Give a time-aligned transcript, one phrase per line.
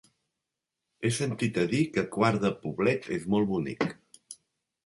[1.01, 3.87] He sentit a dir que Quart de Poblet és molt bonic.